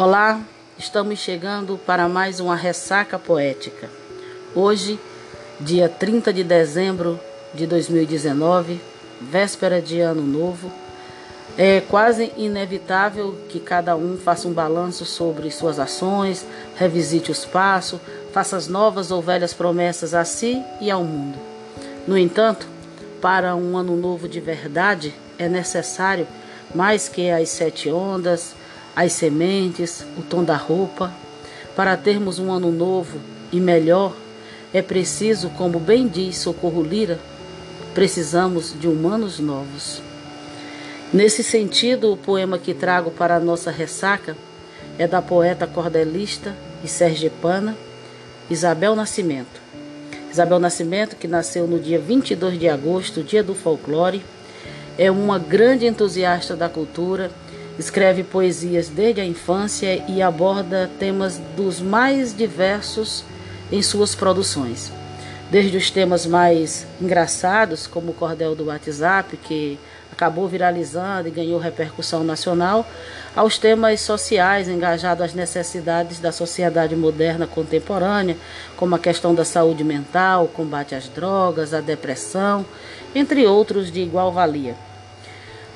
Olá, 0.00 0.40
estamos 0.78 1.18
chegando 1.18 1.76
para 1.76 2.08
mais 2.08 2.38
uma 2.38 2.54
ressaca 2.54 3.18
poética. 3.18 3.90
Hoje, 4.54 4.96
dia 5.58 5.88
30 5.88 6.32
de 6.32 6.44
dezembro 6.44 7.18
de 7.52 7.66
2019, 7.66 8.80
véspera 9.20 9.82
de 9.82 9.98
Ano 9.98 10.22
Novo, 10.22 10.70
é 11.56 11.80
quase 11.80 12.32
inevitável 12.36 13.36
que 13.48 13.58
cada 13.58 13.96
um 13.96 14.16
faça 14.16 14.46
um 14.46 14.52
balanço 14.52 15.04
sobre 15.04 15.50
suas 15.50 15.80
ações, 15.80 16.46
revisite 16.76 17.32
os 17.32 17.44
passos, 17.44 17.98
faça 18.32 18.56
as 18.56 18.68
novas 18.68 19.10
ou 19.10 19.20
velhas 19.20 19.52
promessas 19.52 20.14
a 20.14 20.24
si 20.24 20.62
e 20.80 20.92
ao 20.92 21.02
mundo. 21.02 21.40
No 22.06 22.16
entanto, 22.16 22.68
para 23.20 23.56
um 23.56 23.76
ano 23.76 23.96
novo 23.96 24.28
de 24.28 24.38
verdade, 24.38 25.12
é 25.36 25.48
necessário 25.48 26.24
mais 26.72 27.08
que 27.08 27.28
as 27.30 27.48
sete 27.48 27.90
ondas, 27.90 28.54
as 28.98 29.12
sementes, 29.12 30.04
o 30.18 30.22
tom 30.22 30.42
da 30.42 30.56
roupa. 30.56 31.12
Para 31.76 31.96
termos 31.96 32.40
um 32.40 32.50
ano 32.50 32.72
novo 32.72 33.20
e 33.52 33.60
melhor, 33.60 34.12
é 34.74 34.82
preciso, 34.82 35.50
como 35.50 35.78
bem 35.78 36.08
diz 36.08 36.38
Socorro 36.38 36.82
Lira, 36.82 37.20
precisamos 37.94 38.74
de 38.76 38.88
humanos 38.88 39.38
novos. 39.38 40.02
Nesse 41.12 41.44
sentido, 41.44 42.12
o 42.12 42.16
poema 42.16 42.58
que 42.58 42.74
trago 42.74 43.12
para 43.12 43.36
a 43.36 43.40
nossa 43.40 43.70
ressaca 43.70 44.36
é 44.98 45.06
da 45.06 45.22
poeta 45.22 45.64
cordelista 45.64 46.52
e 46.82 46.88
sergipana 46.88 47.76
Isabel 48.50 48.96
Nascimento. 48.96 49.60
Isabel 50.28 50.58
Nascimento, 50.58 51.14
que 51.14 51.28
nasceu 51.28 51.68
no 51.68 51.78
dia 51.78 52.00
22 52.00 52.58
de 52.58 52.68
agosto, 52.68 53.22
dia 53.22 53.44
do 53.44 53.54
folclore, 53.54 54.24
é 54.98 55.08
uma 55.08 55.38
grande 55.38 55.86
entusiasta 55.86 56.56
da 56.56 56.68
cultura 56.68 57.30
Escreve 57.78 58.24
poesias 58.24 58.88
desde 58.88 59.20
a 59.20 59.24
infância 59.24 60.02
e 60.08 60.20
aborda 60.20 60.90
temas 60.98 61.40
dos 61.56 61.80
mais 61.80 62.34
diversos 62.36 63.24
em 63.70 63.80
suas 63.82 64.16
produções. 64.16 64.92
Desde 65.48 65.76
os 65.76 65.90
temas 65.90 66.26
mais 66.26 66.86
engraçados, 67.00 67.86
como 67.86 68.10
o 68.10 68.14
cordel 68.14 68.56
do 68.56 68.66
WhatsApp, 68.66 69.36
que 69.36 69.78
acabou 70.10 70.48
viralizando 70.48 71.28
e 71.28 71.30
ganhou 71.30 71.60
repercussão 71.60 72.24
nacional, 72.24 72.84
aos 73.36 73.56
temas 73.56 74.00
sociais 74.00 74.68
engajados 74.68 75.24
às 75.24 75.32
necessidades 75.32 76.18
da 76.18 76.32
sociedade 76.32 76.96
moderna 76.96 77.46
contemporânea, 77.46 78.36
como 78.76 78.96
a 78.96 78.98
questão 78.98 79.32
da 79.32 79.44
saúde 79.44 79.84
mental, 79.84 80.46
o 80.46 80.48
combate 80.48 80.96
às 80.96 81.08
drogas, 81.08 81.72
a 81.72 81.80
depressão, 81.80 82.66
entre 83.14 83.46
outros 83.46 83.92
de 83.92 84.00
igual 84.00 84.32
valia. 84.32 84.74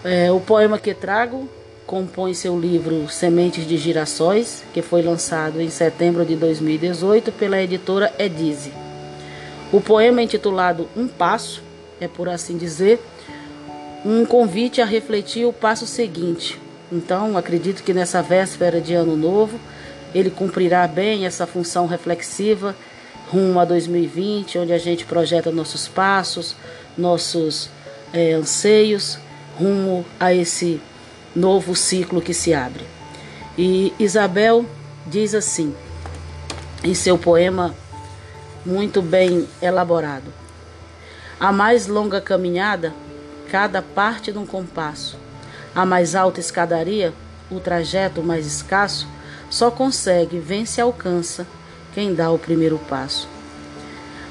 É, 0.03 0.33
o 0.33 0.41
poema 0.41 0.77
que 0.77 0.92
trago 0.92 1.48
compõe 1.86 2.34
seu 2.34 2.58
livro 2.58 3.08
Sementes 3.08 3.66
de 3.66 3.77
Girassóis, 3.77 4.62
que 4.72 4.83
foi 4.83 5.02
lançado 5.02 5.61
em 5.61 5.70
setembro 5.70 6.24
de 6.24 6.36
2018 6.36 7.33
pela 7.33 7.61
editora 7.61 8.12
Edize. 8.19 8.72
O 9.72 9.80
poema 9.80 10.20
é 10.20 10.24
intitulado 10.24 10.89
Um 10.97 11.08
Passo 11.08 11.62
é, 12.02 12.08
por 12.08 12.28
assim 12.28 12.56
dizer, 12.56 13.00
um 14.05 14.27
convite 14.27 14.80
a 14.80 14.84
refletir 14.84 15.47
o 15.47 15.52
passo 15.52 15.86
seguinte. 15.86 16.61
Então, 16.91 17.36
acredito 17.36 17.83
que 17.83 17.94
nessa 17.94 18.20
véspera 18.20 18.80
de 18.80 18.92
Ano 18.94 19.17
Novo, 19.17 19.58
ele 20.12 20.30
cumprirá 20.30 20.86
bem 20.86 21.24
essa 21.24 21.46
função 21.46 21.86
reflexiva 21.86 22.74
rumo 23.28 23.61
a 23.61 23.64
2020, 23.64 24.58
onde 24.58 24.72
a 24.72 24.78
gente 24.78 25.06
projeta 25.06 25.50
nossos 25.50 25.89
passos, 25.89 26.56
nossos 26.98 27.70
é, 28.12 28.33
anseios 28.33 29.19
rumo 29.56 30.05
a 30.19 30.34
esse 30.34 30.80
novo 31.34 31.75
ciclo 31.75 32.20
que 32.20 32.34
se 32.34 32.52
abre. 32.55 32.84
E 33.56 33.92
Isabel 33.98 34.64
diz 35.06 35.34
assim, 35.34 35.74
em 36.83 36.95
seu 36.95 37.18
poema 37.18 37.74
muito 38.64 39.02
bem 39.02 39.48
elaborado: 39.61 40.33
A 41.39 41.52
mais 41.52 41.86
longa 41.86 42.20
caminhada, 42.20 42.95
cada 43.51 43.83
parte 43.83 44.33
de 44.33 44.39
um 44.39 44.46
compasso. 44.46 45.18
A 45.74 45.86
mais 45.86 46.14
alta 46.14 46.39
escadaria, 46.39 47.12
o 47.51 47.58
trajeto 47.58 48.23
mais 48.23 48.46
escasso, 48.46 49.08
só 49.48 49.70
consegue, 49.70 50.39
vence 50.39 50.80
e 50.80 50.83
alcança 50.83 51.46
quem 51.95 52.14
dá 52.14 52.30
o 52.30 52.39
primeiro 52.39 52.79
passo. 52.89 53.29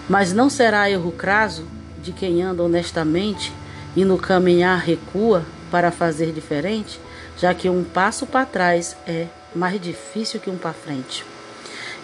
Mas 0.09 0.34
não 0.34 0.50
será 0.50 0.90
erro 0.90 1.12
craso 1.12 1.66
de 2.02 2.12
quem 2.12 2.42
anda 2.42 2.64
honestamente 2.64 3.54
e 3.96 4.04
no 4.04 4.18
caminhar 4.18 4.80
recua 4.80 5.44
para 5.72 5.92
fazer 5.92 6.32
diferente, 6.32 7.00
já 7.38 7.54
que 7.54 7.70
um 7.70 7.84
passo 7.84 8.28
para 8.28 8.46
trás 8.46 8.96
é 9.08 9.26
mais 9.56 9.82
difícil 9.82 10.40
que 10.40 10.50
um 10.50 10.58
para 10.58 10.74
frente. 10.74 11.26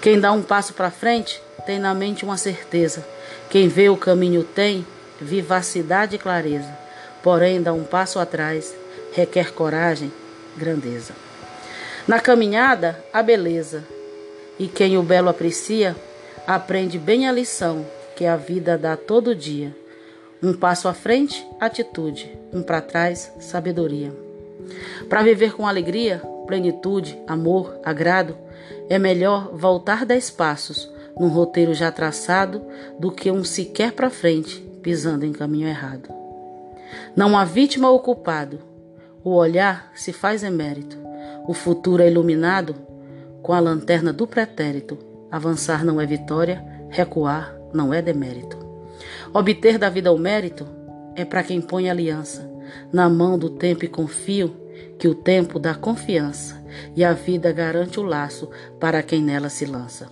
Quem 0.02 0.20
dá 0.20 0.32
um 0.32 0.42
passo 0.42 0.74
para 0.74 0.90
frente 0.90 1.42
tem 1.66 1.78
na 1.78 1.94
mente 1.94 2.24
uma 2.24 2.38
certeza. 2.38 3.06
Quem 3.50 3.68
vê 3.68 3.90
o 3.90 3.98
caminho 3.98 4.44
tem 4.44 4.86
vivacidade 5.20 6.16
e 6.16 6.20
clareza. 6.20 6.72
Porém, 7.22 7.62
dá 7.62 7.74
um 7.74 7.84
passo 7.84 8.20
atrás 8.20 8.74
requer 9.12 9.52
coragem, 9.52 10.12
grandeza. 10.56 11.14
Na 12.08 12.20
caminhada, 12.20 13.04
a 13.12 13.22
beleza. 13.22 13.84
E 14.60 14.68
quem 14.68 14.98
o 14.98 15.04
belo 15.04 15.30
aprecia, 15.30 15.96
aprende 16.46 16.98
bem 16.98 17.28
a 17.28 17.32
lição 17.32 17.86
que 18.16 18.26
a 18.26 18.36
vida 18.36 18.78
dá 18.78 18.96
todo 18.96 19.36
dia. 19.36 19.76
Um 20.42 20.54
passo 20.54 20.88
à 20.88 20.94
frente, 20.94 21.48
atitude. 21.60 22.38
Um 22.54 22.62
para 22.62 22.80
trás, 22.80 23.34
sabedoria. 23.40 24.14
Para 25.10 25.24
viver 25.24 25.54
com 25.54 25.66
alegria, 25.66 26.22
plenitude, 26.46 27.20
amor, 27.28 27.80
agrado, 27.84 28.38
é 28.88 29.00
melhor 29.00 29.50
voltar 29.54 30.06
dez 30.06 30.30
passos 30.30 30.92
num 31.20 31.28
roteiro 31.28 31.74
já 31.74 31.92
traçado 31.92 32.62
do 33.00 33.12
que 33.12 33.32
um 33.32 33.44
sequer 33.44 33.94
para 33.94 34.12
frente, 34.12 34.60
pisando 34.84 35.26
em 35.26 35.34
caminho 35.34 35.68
errado. 35.68 36.10
Não 37.16 37.36
há 37.36 37.44
vítima 37.44 37.90
ou 37.90 38.00
culpado. 38.00 38.60
O 39.24 39.32
olhar 39.32 39.92
se 39.96 40.14
faz 40.14 40.44
emérito. 40.44 40.98
O 41.48 41.54
futuro 41.54 42.04
é 42.04 42.08
iluminado 42.08 42.76
com 43.42 43.54
a 43.54 43.60
lanterna 43.60 44.14
do 44.14 44.28
pretérito. 44.28 44.98
Avançar 45.32 45.84
não 45.84 46.00
é 46.00 46.06
vitória, 46.06 46.64
recuar 46.90 47.58
não 47.74 47.92
é 47.92 48.02
demérito. 48.02 48.67
Obter 49.34 49.78
da 49.78 49.90
vida 49.90 50.12
o 50.12 50.18
mérito 50.18 50.68
é 51.16 51.26
para 51.26 51.44
quem 51.44 51.60
põe 51.60 51.90
aliança 51.90 52.58
na 52.92 53.10
mão 53.10 53.38
do 53.38 53.50
tempo 53.50 53.86
e 53.86 53.88
confio 53.88 54.56
que 55.00 55.08
o 55.08 55.16
tempo 55.16 55.60
dá 55.60 55.74
confiança 55.74 56.64
e 56.96 57.04
a 57.04 57.14
vida 57.14 57.52
garante 57.52 58.00
o 58.00 58.04
laço 58.04 58.50
para 58.80 59.02
quem 59.02 59.22
nela 59.22 59.50
se 59.50 59.66
lança. 59.66 60.08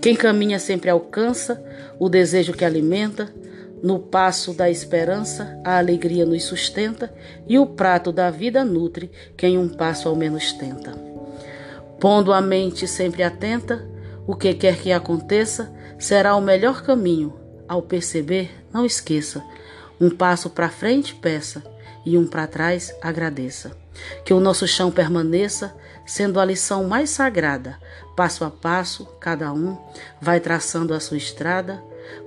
Quem 0.00 0.14
caminha 0.14 0.58
sempre 0.58 0.90
alcança 0.90 1.62
o 1.98 2.08
desejo 2.08 2.52
que 2.52 2.64
alimenta, 2.64 3.32
no 3.82 3.98
passo 3.98 4.52
da 4.52 4.68
esperança 4.68 5.60
a 5.64 5.78
alegria 5.78 6.26
nos 6.26 6.44
sustenta 6.44 7.12
e 7.46 7.58
o 7.58 7.66
prato 7.66 8.10
da 8.10 8.30
vida 8.30 8.64
nutre 8.64 9.10
quem 9.36 9.56
um 9.56 9.68
passo 9.68 10.08
ao 10.08 10.16
menos 10.16 10.52
tenta. 10.52 10.92
Pondo 12.00 12.32
a 12.32 12.40
mente 12.40 12.88
sempre 12.88 13.22
atenta, 13.22 13.86
o 14.26 14.34
que 14.34 14.52
quer 14.54 14.78
que 14.78 14.92
aconteça 14.92 15.72
será 15.98 16.34
o 16.34 16.40
melhor 16.40 16.82
caminho 16.82 17.47
ao 17.68 17.82
perceber, 17.82 18.50
não 18.72 18.84
esqueça: 18.86 19.44
um 20.00 20.10
passo 20.10 20.48
para 20.50 20.68
frente, 20.68 21.14
peça, 21.14 21.62
e 22.04 22.16
um 22.16 22.26
para 22.26 22.46
trás, 22.46 22.94
agradeça. 23.02 23.76
Que 24.24 24.32
o 24.32 24.40
nosso 24.40 24.66
chão 24.66 24.90
permaneça 24.90 25.74
sendo 26.06 26.40
a 26.40 26.44
lição 26.44 26.84
mais 26.84 27.10
sagrada. 27.10 27.78
Passo 28.16 28.44
a 28.44 28.50
passo, 28.50 29.04
cada 29.20 29.52
um 29.52 29.76
vai 30.20 30.40
traçando 30.40 30.94
a 30.94 31.00
sua 31.00 31.18
estrada. 31.18 31.82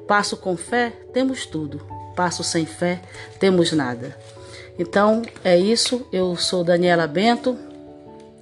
Passo 0.08 0.38
com 0.38 0.56
fé, 0.56 0.92
temos 1.12 1.46
tudo. 1.46 1.82
Passo 2.16 2.44
sem 2.44 2.66
fé, 2.66 3.02
temos 3.40 3.72
nada. 3.72 4.16
Então 4.78 5.24
é 5.44 5.58
isso. 5.58 6.06
Eu 6.12 6.36
sou 6.36 6.64
Daniela 6.64 7.08
Bento. 7.08 7.58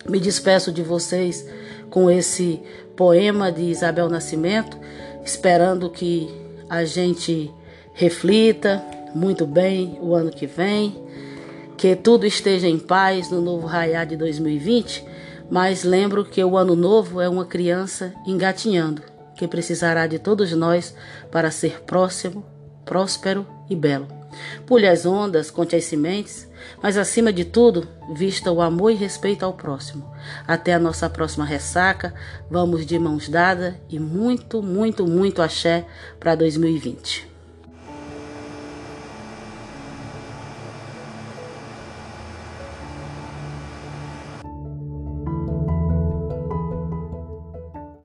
Me 0.07 0.19
despeço 0.19 0.71
de 0.71 0.81
vocês 0.81 1.45
com 1.89 2.09
esse 2.09 2.61
poema 2.95 3.51
de 3.51 3.61
Isabel 3.61 4.09
Nascimento, 4.09 4.77
esperando 5.23 5.89
que 5.89 6.29
a 6.69 6.85
gente 6.85 7.51
reflita 7.93 8.83
muito 9.15 9.45
bem 9.45 9.97
o 10.01 10.13
ano 10.13 10.29
que 10.29 10.45
vem, 10.45 10.95
que 11.75 11.95
tudo 11.95 12.25
esteja 12.25 12.67
em 12.67 12.77
paz 12.77 13.31
no 13.31 13.41
novo 13.41 13.65
raiar 13.65 14.05
de 14.05 14.15
2020, 14.15 15.03
mas 15.49 15.83
lembro 15.83 16.23
que 16.23 16.43
o 16.43 16.57
ano 16.57 16.75
novo 16.75 17.19
é 17.19 17.27
uma 17.27 17.45
criança 17.45 18.13
engatinhando, 18.27 19.01
que 19.35 19.47
precisará 19.47 20.05
de 20.05 20.19
todos 20.19 20.51
nós 20.51 20.93
para 21.31 21.49
ser 21.49 21.81
próximo, 21.81 22.45
próspero 22.85 23.47
e 23.69 23.75
belo. 23.75 24.18
Pule 24.65 24.87
as 24.87 25.05
ondas, 25.05 25.51
conte 25.51 25.75
as 25.75 25.85
sementes, 25.85 26.47
mas 26.81 26.97
acima 26.97 27.31
de 27.31 27.45
tudo, 27.45 27.87
vista 28.13 28.51
o 28.51 28.61
amor 28.61 28.91
e 28.91 28.95
respeito 28.95 29.43
ao 29.43 29.53
próximo. 29.53 30.11
Até 30.47 30.73
a 30.73 30.79
nossa 30.79 31.09
próxima 31.09 31.45
ressaca, 31.45 32.13
vamos 32.49 32.85
de 32.85 32.97
mãos 32.97 33.29
dadas 33.29 33.75
e 33.89 33.99
muito, 33.99 34.61
muito, 34.61 35.05
muito 35.07 35.41
axé 35.41 35.85
para 36.19 36.35
2020. 36.35 37.28